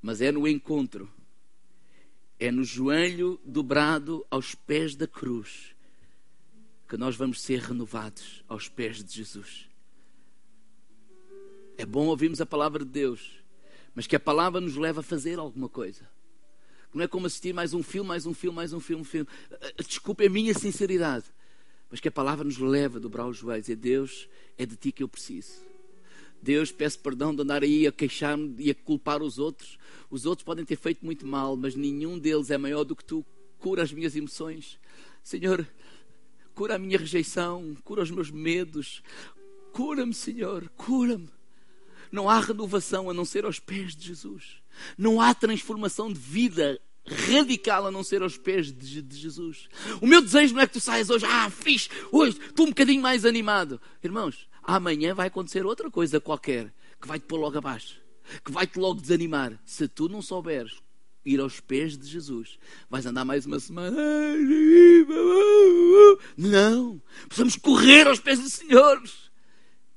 [0.02, 1.10] Mas é no encontro,
[2.40, 5.76] é no joelho dobrado aos pés da cruz,
[6.88, 9.68] que nós vamos ser renovados aos pés de Jesus.
[11.78, 13.44] É bom ouvirmos a palavra de Deus,
[13.94, 16.10] mas que a palavra nos leve a fazer alguma coisa.
[16.94, 19.28] Não é como assistir mais um filme, mais um filme, mais um filme, um filme.
[19.86, 21.26] Desculpe a minha sinceridade
[21.90, 24.92] mas que a palavra nos leva a dobrar os joelhos e Deus, é de ti
[24.92, 25.66] que eu preciso.
[26.42, 29.78] Deus, peço perdão de andar aí a queixar-me e a culpar os outros.
[30.10, 33.26] Os outros podem ter feito muito mal, mas nenhum deles é maior do que tu.
[33.60, 34.80] Cura as minhas emoções.
[35.24, 35.68] Senhor,
[36.54, 39.02] cura a minha rejeição, cura os meus medos.
[39.74, 41.30] Cura-me, Senhor, cura-me.
[42.12, 44.62] Não há renovação a não ser aos pés de Jesus.
[44.98, 49.70] Não há transformação de vida radical a não ser aos pés de, de, Jesus.
[50.02, 53.02] O meu desejo não é que tu saias hoje, ah, fixe, hoje estou um bocadinho
[53.02, 53.80] mais animado.
[54.04, 58.02] Irmãos, amanhã vai acontecer outra coisa qualquer que vai te pôr logo abaixo,
[58.44, 59.58] que vai te logo desanimar.
[59.66, 60.82] Se tu não souberes
[61.26, 62.60] ir aos pés de Jesus,
[62.90, 63.98] vais andar mais uma semana.
[66.38, 69.02] Não, precisamos correr aos pés do Senhor.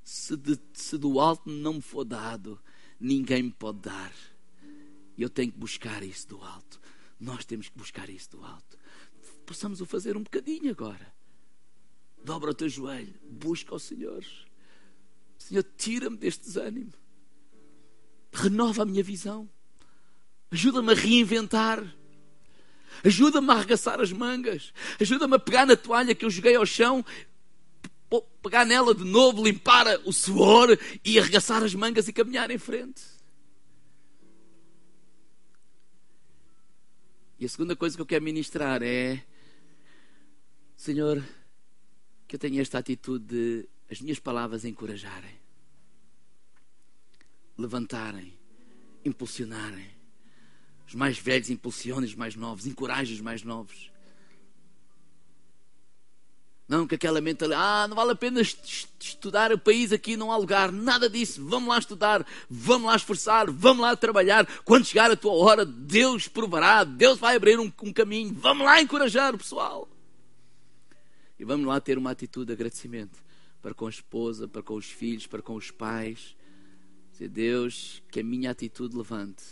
[0.04, 2.60] Se, de, se do alto não me for dado,
[2.98, 4.12] ninguém me pode dar.
[5.18, 6.80] Eu tenho que buscar isso do alto.
[7.18, 8.78] Nós temos que buscar isso do alto.
[9.44, 11.12] Possamos o fazer um bocadinho agora.
[12.24, 14.24] Dobra o teu joelho, busca o Senhor.
[15.40, 16.92] Senhor, tira-me deste desânimo.
[18.32, 19.48] Renova a minha visão.
[20.50, 21.82] Ajuda-me a reinventar.
[23.02, 24.72] Ajuda-me a arregaçar as mangas.
[25.00, 27.04] Ajuda-me a pegar na toalha que eu joguei ao chão,
[28.42, 33.02] pegar nela de novo, limpar o suor e arregaçar as mangas e caminhar em frente.
[37.38, 39.24] E a segunda coisa que eu quero ministrar é:
[40.76, 41.24] Senhor,
[42.28, 45.36] que eu tenha esta atitude de as minhas palavras encorajarem,
[47.58, 48.32] levantarem,
[49.04, 49.98] impulsionarem.
[50.86, 53.90] Os mais velhos impulsionem os mais novos, encorajem os mais novos.
[56.68, 60.36] Não, que aquela mentalidade, ah, não vale a pena estudar o país aqui, não há
[60.36, 61.44] lugar, nada disso.
[61.44, 64.46] Vamos lá estudar, vamos lá esforçar, vamos lá trabalhar.
[64.64, 68.32] Quando chegar a tua hora, Deus provará, Deus vai abrir um, um caminho.
[68.34, 69.88] Vamos lá encorajar o pessoal.
[71.36, 73.29] E vamos lá ter uma atitude de agradecimento
[73.62, 76.36] para com a esposa, para com os filhos, para com os pais.
[77.12, 79.42] Dizer, Deus, que a minha atitude levante.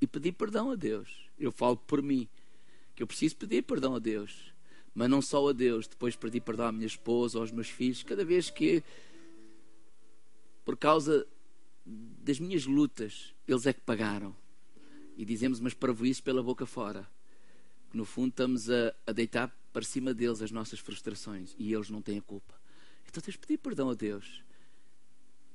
[0.00, 1.28] E pedir perdão a Deus.
[1.38, 2.28] Eu falo por mim,
[2.94, 4.52] que eu preciso pedir perdão a Deus
[4.98, 5.86] mas não só a Deus.
[5.86, 8.82] Depois pedi perdão à minha esposa, aos meus filhos, cada vez que,
[10.64, 11.24] por causa
[11.86, 14.34] das minhas lutas, eles é que pagaram.
[15.16, 17.08] E dizemos umas parvoíces pela boca fora.
[17.92, 22.02] No fundo, estamos a, a deitar para cima deles as nossas frustrações e eles não
[22.02, 22.57] têm a culpa.
[23.08, 24.42] Então tens de pedir perdão a Deus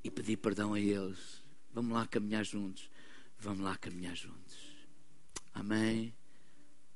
[0.03, 1.41] e pedir perdão a eles.
[1.71, 2.89] Vamos lá caminhar juntos.
[3.39, 4.57] Vamos lá caminhar juntos.
[5.53, 6.13] Amém.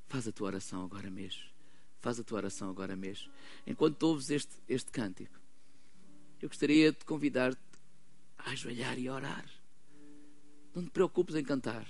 [0.08, 1.44] Faz a tua oração agora mesmo.
[2.00, 3.32] Faz a tua oração agora mesmo.
[3.66, 5.40] Enquanto ouves este, este cântico,
[6.42, 7.60] eu gostaria de convidar-te
[8.38, 9.46] a ajoelhar e a orar.
[10.74, 11.88] Não te preocupes em cantar.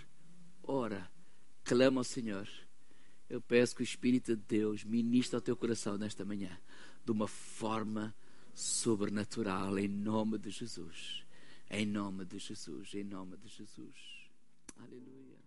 [0.64, 1.10] Ora,
[1.64, 2.48] clama ao Senhor.
[3.30, 6.58] Eu peço que o Espírito de Deus ministre ao teu coração nesta manhã
[7.04, 8.16] de uma forma
[8.58, 11.24] sobrenatural, em nome de Jesus.
[11.70, 14.32] Em nome de Jesus, em nome de Jesus.
[14.78, 15.38] Aleluia.